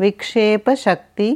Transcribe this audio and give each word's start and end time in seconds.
विक्षेपशक्ति 0.00 1.28